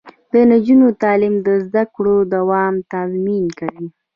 د 0.31 0.33
نجونو 0.51 0.87
تعلیم 1.01 1.35
د 1.47 1.49
زدکړو 1.65 2.15
دوام 2.35 2.73
تضمین 2.93 3.45
کوي. 3.59 3.85